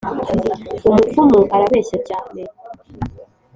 [0.89, 2.41] Umupfumu arabeshya cyane.